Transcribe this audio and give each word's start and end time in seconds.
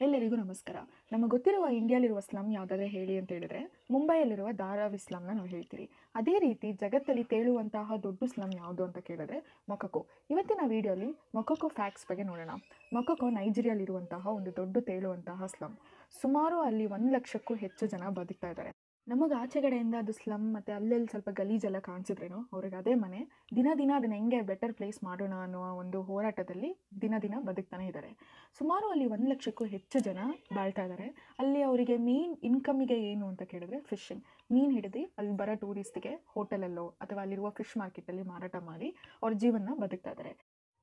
ಎಲ್ಲರಿಗೂ 0.00 0.36
ನಮಸ್ಕಾರ. 0.36 0.76
ನಮಗೆ 1.12 1.28
ಗೊತ್ತಿರುವ 1.28 1.68
ಇಂಡಿಯಾಲಿರುವ 1.68 2.20
ಸ್ಲಮ್ 2.20 2.52
ಯಾವುದಾದ್ರೆ 2.52 2.86
ಹೇಳಿ 2.86 3.18
ಅಂತ 3.18 3.32
ಹೇಳಿದ್ರೆ 3.32 3.60
ಮುಂಬೈಯಲ್ಲಿರುವ 3.90 4.48
ದಾರಾವಿ 4.58 4.98
ಸ್ಲಮ್ನ 4.98 5.30
ನಾವು 5.30 5.46
ಹೇಳ್ತೀರಿ. 5.46 5.90
ಅದೇ 6.14 6.38
ರೀತಿ 6.38 6.72
ಜಗತ್ತಲ್ಲಿ 6.72 7.24
ತೇಳುವಂತಹ 7.24 7.96
ದೊಡ್ಡ 8.02 8.22
ಸ್ಲಮ್ 8.26 8.54
ಯಾವುದು 8.54 8.84
ಅಂತ 8.84 8.98
ಕೇಳಿದ್ರೆ 8.98 9.38
ಮೊಕಕೋ. 9.68 10.06
ಇವತ್ತಿನ 10.30 10.60
ವಿಡಿಯೋಲಿ 10.66 11.10
ಮೊಕಕೋ 11.34 11.68
ಫ್ಯಾಕ್ಟ್ಸ್ 11.68 12.06
ಬಗ್ಗೆ 12.06 12.22
ನೋಡೋಣ. 12.22 12.50
ಮೊಕಕೋ 12.92 13.30
ನೈಜೀರಿಯಲ್ಲಿರುವಂತಹ 13.30 14.26
ಒಂದು 14.28 14.56
ದೊಡ್ಡ 14.56 14.76
ತೇಳುವಂತಹ 14.80 15.46
ಸ್ಲಮ್ 15.46 15.76
ಸುಮಾರು 16.20 16.60
ಅಲ್ಲಿ 16.60 16.86
ಒಂದು 16.86 17.12
ಲಕ್ಷಕ್ಕೂ 17.12 17.54
ಹೆಚ್ಚು 17.54 17.86
ಜನ 17.86 18.08
ಬದುಕ್ತಾ 18.08 18.50
ಇದ್ದಾರೆ. 18.50 18.87
ನಮಗೆ 19.08 19.34
ಆಚೆ 19.34 19.60
ಕಡೆಯಿಂದ 19.62 19.94
ಅದು 19.94 20.12
ಸ್ಲಮ್ 20.12 20.54
ಮತ್ತು 20.54 20.70
ಅಲ್ಲೆಲ್ಲಿ 20.72 21.06
ಸ್ವಲ್ಪ 21.06 21.30
ಗಲೀಜೆಲ್ಲ 21.30 21.78
ಕಾಣಿಸಿದ್ರೇನೋ 21.78 22.38
ಅವ್ರಿಗೆ 22.52 22.76
ಅದೇ 22.76 22.94
ಮನೆ, 22.94 23.20
ದಿನ 23.56 23.68
ದಿನ 23.78 23.92
ಅದನ್ನ 23.96 24.12
ಹೆಂಗೆ 24.12 24.40
ಬೆಟರ್ 24.42 24.74
ಪ್ಲೇಸ್ 24.74 24.98
ಮಾಡೋಣ 25.04 25.34
ಅನ್ನೋ 25.42 25.60
ಒಂದು 25.74 26.02
ಹೋರಾಟದಲ್ಲಿ 26.02 26.70
ದಿನ 27.02 27.14
ದಿನ 27.22 27.34
ಬದುಕ್ತಾನೆ 27.40 27.86
ಇದ್ದಾರೆ 27.86 28.10
ಸುಮಾರು 28.58 28.88
ಅಲ್ಲಿ 28.90 29.06
ಒಂದು 29.06 29.28
ಲಕ್ಷಕ್ಕೂ 29.30 29.64
ಹೆಚ್ಚು 29.64 30.00
ಜನ 30.00 30.18
ಬಾಳ್ತಾ 30.54 30.84
ಇದ್ದಾರೆ 30.84 31.08
ಅಲ್ಲಿ 31.38 31.62
ಅವರಿಗೆ 31.62 31.96
ಮೇನ್ 31.98 32.36
ಇನ್ಕಮಿಗೆ 32.42 32.98
ಏನು 33.02 33.26
ಅಂತ 33.28 33.42
ಕೇಳಿದ್ರೆ 33.42 33.80
ಫಿಶಿಂಗ್ 33.80 34.24
ಮೀನು 34.50 34.70
ಹಿಡಿದು 34.70 35.04
ಅಲ್ಲಿ 35.18 35.34
ಬರೋ 35.36 35.54
ಟೂರಿಸ್ಟ್ಗೆ 35.54 36.14
ಹೋಟೆಲಲ್ಲೋ 36.26 36.86
ಅಥವಾ 37.00 37.22
ಅಲ್ಲಿರುವ 37.22 37.50
ಫಿಶ್ 37.50 37.76
ಮಾರ್ಕೆಟಲ್ಲಿ 37.76 38.22
ಮಾರಾಟ 38.22 38.56
ಮಾಡಿ 38.62 38.90
ಅವ್ರ 39.22 39.32
ಜೀವನ 39.36 39.74
ಬದುಕ್ತಾ 39.78 40.10
ಇದ್ದಾರೆ 40.10 40.34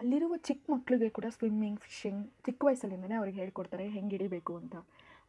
ಅಲ್ಲಿರುವ 0.05 0.33
ಚಿಕ್ಕ 0.37 0.63
ಮಕ್ಕಳಿಗೆ 0.71 1.07
ಕೂಡ 1.09 1.27
ಸ್ವಿಮ್ಮಿಂಗ್ 1.29 1.79
ಫಿಶಿಂಗ್ 1.79 2.25
ಚಿಕ್ಕ 2.45 2.65
ವಯಸ್ಸಲ್ಲಿಂದನೇ 2.65 3.15
ಅವ್ರಿಗೆ 3.15 3.37
ಹೇಳ್ಕೊಡ್ತಾರೆ 3.39 3.85
ಹೆಂಗೆ 3.87 4.13
ಹಿಡಿಬೇಕು 4.15 4.53
ಅಂತ. 4.55 4.75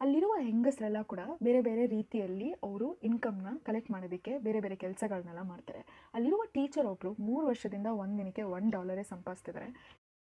ಅಲ್ಲಿರುವ 0.01 0.33
ಹೆಂಗಸರೆಲ್ಲ 0.39 0.99
ಕೂಡ 1.01 1.21
ಬೇರೆ 1.43 1.61
ಬೇರೆ 1.61 1.83
ರೀತಿಯಲ್ಲಿ 1.85 2.49
ಅವರು 2.63 2.87
ಇನ್ಕಮ್ನ 3.03 3.51
ಕಲೆಕ್ಟ್ 3.63 3.91
ಮಾಡೋದಕ್ಕೆ 3.91 4.37
ಬೇರೆ 4.37 4.59
ಬೇರೆ 4.59 4.75
ಕೆಲಸಗಳನ್ನೆಲ್ಲ 4.75 5.43
ಮಾಡ್ತಾರೆ. 5.43 5.81
ಅಲ್ಲಿರುವ 6.13 6.43
ಟೀಚರ್ 6.53 6.85
ಒಬ್ಬರು 6.85 7.11
ಮೂರು 7.19 7.47
ವರ್ಷದಿಂದ 7.47 7.87
ಒಂದು 8.03 8.17
ದಿನಕ್ಕೆ 8.17 8.43
ಒನ್ 8.57 8.71
ಡಾಲರೇ 8.71 9.03
ಸಂಪಾದಿಸ್ತಿದ್ದಾರೆ 9.03 9.69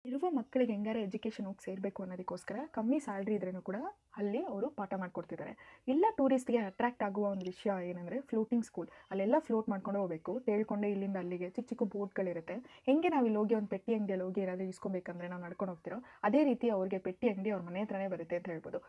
ಇರುವ 0.06 0.24
ಮಕ್ಕಳಿಗೆ 0.38 0.73
ಹೆಂಗಾರೆ 0.74 1.01
ಎಜುಕೇಷನ್ 1.06 1.46
ಹೋಗಿ 1.48 1.62
ಸೇರಬೇಕು 1.66 2.01
ಅನ್ನೋದಕ್ಕೋಸ್ಕರ 2.02 2.56
ಕಮ್ಮಿ 2.77 2.98
ಸ್ಯಾಲ್ರಿ 3.05 3.34
ಇದ್ರೂ 3.37 3.60
ಕೂಡ 3.69 3.78
ಅಲ್ಲಿ 4.20 4.41
ಅವರು 4.51 4.66
ಪಾಠ 4.79 4.92
ಮಾಡಿಕೊಡ್ತಿದ್ದಾರೆ 5.02 5.52
ಎಲ್ಲ 5.88 6.05
ಟೂರಿಸ್ಟ್ಗೆ 6.19 6.60
ಅಟ್ರಾಕ್ಟ್ 6.69 7.02
ಆಗುವ 7.07 7.24
ಒಂದು 7.35 7.46
ವಿಷಯ 7.51 7.73
ಏನಂದರೆ 7.90 8.18
ಫ್ಲೋಟಿಂಗ್ 8.30 8.66
ಸ್ಕೂಲ್ 8.68 8.88
ಅಲ್ಲೆಲ್ಲ 9.12 9.38
ಫ್ಲೋಟ್ 9.46 9.68
ಮಾಡ್ಕೊಂಡು 9.73 10.01
ಹೋಗಬೇಕು. 10.02 10.32
ತೇಳ್ಕೊಂಡೆ 10.46 10.90
ಇಲ್ಲಿಂದ 10.95 11.18
ಅಲ್ಲಿಗೆ 11.23 11.49
ಚಿಕ್ಕ 11.57 11.68
ಚಿಕ್ಕ 11.73 11.84
ಬೋಟ್ಗಳಿರುತ್ತೆ. 11.95 12.57
ಹೆಂಗೆ 12.88 13.10
ನಾವು 13.15 13.27
ಇಲ್ಲಿ 13.30 13.40
ಹೋಗಿ 13.43 13.57
ಒಂದು 13.60 13.71
ಪೆಟ್ಟಿ 13.74 13.95
ಅಂಗಡಿಯಲ್ಲಿ 13.99 14.27
ಹೋಗಿ 14.29 14.43
ಏನಾದರೂ 14.45 14.68
ಇಸ್ಕೊಬೇಕಂದ್ರೆ 14.74 15.29
ನಾವು 15.32 15.43
ನಡ್ಕೊಂಡು 15.46 15.73
ಹೋಗ್ತಿರೋ, 15.74 15.99
ಅದೇ 16.29 16.43
ರೀತಿ 16.51 16.68
ಅವ್ರಿಗೆ 16.77 17.01
ಪೆಟ್ಟಿ 17.09 17.29
ಅಂಗಡಿ 17.32 17.52
ಅವ್ರ 17.57 17.65
ಮನೆ 17.68 17.82
ಹತ್ರನೇ 17.84 18.09
ಬರುತ್ತೆ 18.15 18.38
ಅಂತ 18.40 18.49
ಹೇಳ್ಬೋದು. 18.54 18.80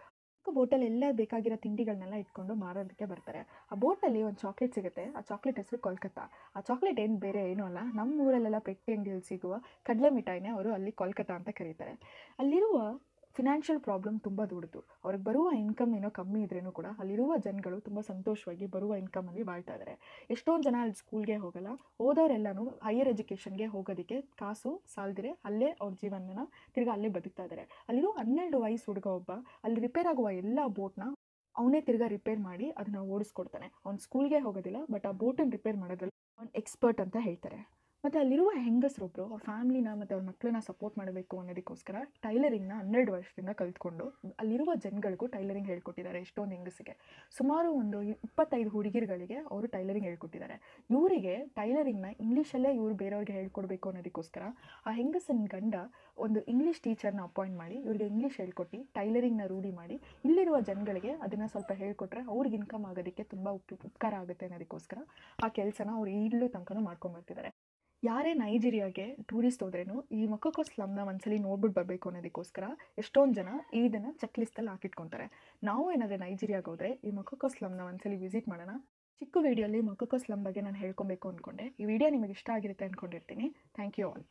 ಬೋಟಲ್ಲಿ 0.51 0.85
ಎಲ್ಲ 0.85 1.03
ಬೇಕಾಗಿರೋ 1.11 1.55
ತಿಂಡಿಗಳನ್ನೆಲ್ಲ 1.55 2.13
ಇಟ್ಕೊಂಡು 2.13 2.55
ಮಾರೋದಕ್ಕೆ 2.55 3.05
ಬರ್ತಾರೆ. 3.05 3.67
ಆ 3.71 3.75
ಬೋಟಲ್ಲಿ 3.75 4.23
ಒಂದು 4.23 4.39
ಚಾಕ್ಲೇಟ್ 4.39 4.75
ಸಿಗುತ್ತೆ. 4.75 5.05
ಆ 5.05 5.21
ಚಾಕ್ಲೇಟ್ 5.21 5.57
ಹೆಸರು 5.57 5.79
ಕೋಲ್ಕತ್ತಾ. 5.79 6.31
ಆ 6.55 6.59
ಚಾಕ್ಲೇಟ್ 6.59 6.99
ಏನು 6.99 7.17
ಬೇರೆ 7.17 7.51
ಏನೂ 7.51 7.65
ಅಲ್ಲ. 7.65 7.77
ನಮ್ಮ 7.95 8.21
ಊರಲ್ಲೆಲ್ಲ 8.21 8.59
ಪೆಟ್ಟಿ 8.59 8.93
ಅಂಗಡಿಯಲ್ಲಿ 8.93 9.27
ಸಿಗುವ 9.27 9.55
ಕಡಲೆ 9.83 10.09
ಮಿಠಾಯಿನೇ 10.09 10.49
ಅವರು 10.49 10.73
ಅಲ್ಲಿ 10.73 10.91
ಕೋಲ್ಕತ್ತಾ 10.91 11.33
ಅಂತ 11.33 11.49
ಕರೀತಾರೆ. 11.49 11.91
ಅಲ್ಲಿರುವ 12.39 12.99
ಫಿನಾನ್ಷಿಯಲ್ 13.37 13.79
ಪ್ರಾಬ್ಲಮ್ 13.79 14.17
ತುಂಬ 14.19 14.41
ದೊಡ್ಡದು 14.51 14.79
ಅವ್ರಿಗೆ 15.03 15.23
ಬರುವ 15.23 15.47
ಇನ್ಕಮ್ 15.63 15.91
ಏನೋ 15.97 16.09
ಕಮ್ಮಿ 16.09 16.41
ಇದ್ರೂ 16.45 16.71
ಕೂಡ 16.71 16.87
ಅಲ್ಲಿರುವ 17.01 17.37
ಜನಗಳು 17.37 17.77
ತುಂಬ 17.79 17.99
ಸಂತೋಷವಾಗಿ 18.09 18.65
ಬರುವ 18.75 18.95
ಇನ್ಕಮಲ್ಲಿ 18.95 19.43
ಬಾಳ್ತಾ 19.43 19.73
ಇದ್ದಾರೆ 19.73 19.93
ಎಷ್ಟೊಂದು 20.29 20.65
ಜನ 20.67 20.77
ಅಲ್ಲಿ 20.83 20.97
ಸ್ಕೂಲ್ಗೆ 21.01 21.37
ಹೋಗಲ್ಲ. 21.37 21.69
ಹೋದವರೆಲ್ಲನೂ 21.99 22.65
ಹೈಯರ್ 22.87 23.11
ಎಜುಕೇಷನ್ಗೆ 23.13 23.67
ಹೋಗೋದಕ್ಕೆ 23.67 24.17
ಕಾಸು 24.41 24.71
ಸಾಲದಿರೆ 24.95 25.31
ಅಲ್ಲೇ 25.49 25.69
ಅವ್ರ 25.81 25.93
ಜೀವನನ 26.03 26.43
ತಿರ್ಗಿ 26.75 26.91
ಅಲ್ಲೇ 26.95 27.11
ಬದುಕ್ತಾ 27.17 27.45
ಇದ್ದಾರೆ 27.45 27.65
ಅಲ್ಲಿರೋ 27.89 28.11
ಹನ್ನೆರಡು 28.11 28.59
ವಯಸ್ಸು 28.65 28.89
ಹುಡುಗ 28.91 29.09
ಒಬ್ಬ 29.19 29.31
ಅಲ್ಲಿ 29.63 29.79
ರಿಪೇರ್ 29.87 30.07
ಆಗುವ 30.07 30.29
ಎಲ್ಲ 30.43 30.59
ಬೋಟ್ನ 30.79 31.05
ಅವನೇ 31.55 31.79
ತಿರ್ಗಾ 31.81 32.07
ರಿಪೇರ್ 32.07 32.39
ಮಾಡಿ 32.39 32.67
ಅದನ್ನ 32.79 32.99
ಓಡಿಸ್ಕೊಡ್ತಾನೆ. 33.13 33.67
ಅವ್ನು 33.85 33.99
ಸ್ಕೂಲ್ಗೆ 33.99 34.39
ಹೋಗೋದಿಲ್ಲ 34.39 34.79
ಬಟ್ 34.91 35.05
ಆ 35.05 35.13
ಬೋಟನ್ನು 35.23 35.53
ರಿಪೇರ್ 35.57 35.77
ಮಾಡೋದ್ರಲ್ಲಿ 35.77 36.15
ಅವ್ನು 36.39 36.51
ಎಕ್ಸ್ಪರ್ಟ್ 36.55 36.99
ಅಂತ 37.01 37.17
ಹೇಳ್ತಾರೆ. 37.19 37.59
ಮತ್ತು 38.07 38.19
ಅಲ್ಲಿರುವ 38.21 38.49
ಹೆಂಗಸರೊಬ್ಬರು 38.65 39.23
ಅವ್ರ 39.23 39.39
ಫ್ಯಾಮ್ಲಿನ 39.47 39.89
ಮತ್ತು 39.99 40.13
ಅವ್ರ 40.15 40.23
ಮಕ್ಕಳನ್ನ 40.27 40.59
ಸಪೋರ್ಟ್ 40.67 40.93
ಮಾಡಬೇಕು 40.99 41.35
ಅನ್ನೋದಕ್ಕೋಸ್ಕರ 41.39 41.95
ಟೈಲರಿಂಗ್ನ 42.25 42.73
ಹನ್ನೆರಡು 42.81 43.11
ವರ್ಷದಿಂದ 43.15 43.51
ಕಲ್ತ್ಕೊಂಡು 43.61 44.05
ಅಲ್ಲಿರುವ 44.41 44.71
ಜನಗಳಿಗೂ 44.85 45.25
ಟೈಲರಿಂಗ್ 45.27 45.67
ಹೇಳ್ಕೊಟ್ಟಿದ್ದಾರೆ 45.67 46.19
ಎಷ್ಟೊಂದು 46.25 46.53
ಹೆಂಗಸಿಗೆ 46.55 46.93
ಸುಮಾರು 47.37 47.69
ಒಂದು 47.71 47.97
ಇಪ್ಪತ್ತೈದು 48.27 48.69
ಹುಡುಗಿರುಗಳಿಗೆ 48.69 49.37
ಅವರು 49.51 49.67
ಟೈಲರಿಂಗ್ 49.67 50.07
ಹೇಳ್ಕೊಟ್ಟಿದ್ದಾರೆ. 50.09 50.55
ಇವರಿಗೆ 50.89 51.33
ಟೈಲರಿಂಗ್ನ 51.55 52.11
ಇಂಗ್ಲೀಷಲ್ಲೇ 52.19 52.71
ಇವ್ರು 52.79 52.95
ಬೇರೆಯವ್ರಿಗೆ 52.95 53.35
ಹೇಳ್ಕೊಡ್ಬೇಕು 53.39 53.89
ಅನ್ನೋದಕ್ಕೋಸ್ಕರ 53.91 54.43
ಆ 54.85 54.91
ಹೆಂಗಸನ 54.91 55.45
ಗಂಡ 55.55 55.75
ಒಂದು 56.17 56.41
ಇಂಗ್ಲೀಷ್ 56.45 56.81
ಟೀಚರ್ನ 56.81 57.21
ಅಪಾಯಿಂಟ್ 57.21 57.57
ಮಾಡಿ, 57.57 57.75
ಇವ್ರಿಗೆ 57.87 58.07
ಇಂಗ್ಲೀಷ್ 58.13 58.39
ಹೇಳ್ಕೊಟ್ಟು 58.41 58.81
ಟೈಲರಿಂಗ್ನ 58.93 59.45
ರೂಢಿ 59.45 59.71
ಮಾಡಿ, 59.71 59.97
ಇಲ್ಲಿರುವ 60.25 60.59
ಜನಗಳಿಗೆ 60.61 61.13
ಅದನ್ನು 61.27 61.49
ಸ್ವಲ್ಪ 61.49 61.71
ಹೇಳ್ಕೊಟ್ರೆ 61.83 62.23
ಅವ್ರಿಗೆ 62.35 62.57
ಇನ್ಕಮ್ 62.61 62.85
ಆಗೋದಕ್ಕೆ 62.85 63.25
ತುಂಬ 63.25 63.49
ಉಪ, 63.49 63.73
ಉಪಕಾರ 63.91 64.13
ಆಗುತ್ತೆ 64.23 64.45
ಅನ್ನೋದಕ್ಕೋಸ್ಕರ 64.45 64.99
ಆ 65.43 65.49
ಕೆಲಸನ 65.59 65.89
ಅವ್ರು 65.99 66.11
ಈಗಲೂ 66.23 66.47
ತನಕನೂ 66.47 66.83
ಮಾಡ್ಕೊಂಬರ್ತಿದ್ದಾರೆ 66.89 67.51
ಯಾರೇ 68.03 68.31
ನೈಜೀರಿಯಾಗೆ 68.41 69.05
ಟೂರಿಸ್ಟ್ 69.29 69.63
ಹೋದ್ರೇನು 69.63 69.95
ಈ 70.17 70.19
ಮಕಕೋ 70.33 70.63
ಸ್ಲಮ್ನ 70.63 71.03
ಒಂದ್ಸಲಿ 71.11 71.37
ನೋಡ್ಬಿಟ್ಟು 71.45 71.75
ಬರಬೇಕು 71.77 72.09
ಅನ್ನೋದಕ್ಕೋಸ್ಕರ 72.09 72.65
ಎಷ್ಟೊಂದು 73.01 73.35
ಜನ 73.39 73.49
ಇದನ್ನು 73.79 74.11
ಚೆಕ್ 74.21 74.37
ಲಿಸ್ಟಲ್ಲಿ 74.41 74.71
ಹಾಕಿಟ್ಕೊತಾರೆ. 74.73 75.25
ನಾವು 75.63 75.85
ಏನಾದರೆ 75.95 76.19
ನೈಜೀರಿಯಾಗೆ 76.25 76.69
ಹೋದರೆ 76.71 76.91
ಈ 77.07 77.11
ಮೊಕೊಕೋ 77.11 77.49
ಸ್ಲಮ್ನ 77.55 77.81
ಒಂದ್ಸಲಿ 77.89 78.17
ವಿಸಿಟ್ 78.25 78.49
ಮಾಡೋಣ. 78.53 78.73
ಚಿಕ್ಕ 79.21 79.37
ವಿಡಿಯೋಲಿ 79.47 79.79
ಮಕಕೋ 79.81 80.17
ಸ್ಲಮ್ 80.25 80.43
ಬಗ್ಗೆ 80.47 80.61
ನಾನು 80.61 80.77
ಹೇಳ್ಕೊಬೇಕು 80.83 81.27
ಅಂದ್ಕೊಂಡೆ 81.31 81.67
ಈ 81.81 81.85
ವಿಡಿಯೋ 81.91 82.09
ನಿಮಗೆ 82.15 82.35
ಇಷ್ಟ 82.37 82.49
ಆಗಿರುತ್ತೆ 82.57 82.85
ಅಂದ್ಕೊಂಡಿರ್ತೀನಿ 82.89 83.47
ಥ್ಯಾಂಕ್ 83.77 83.97
ಯು 84.01 84.07
ಆಲ್ 84.11 84.23